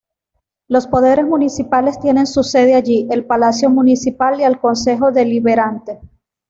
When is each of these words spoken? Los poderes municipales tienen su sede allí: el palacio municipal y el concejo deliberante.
Los 0.67 0.87
poderes 0.87 1.27
municipales 1.27 1.99
tienen 1.99 2.25
su 2.25 2.41
sede 2.41 2.73
allí: 2.73 3.07
el 3.11 3.23
palacio 3.23 3.69
municipal 3.69 4.39
y 4.41 4.43
el 4.43 4.59
concejo 4.59 5.11
deliberante. 5.11 5.99